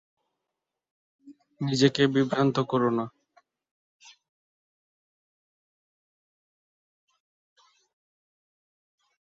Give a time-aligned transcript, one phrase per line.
[1.61, 3.05] নিজেকে বিভ্রান্ত কোরো না।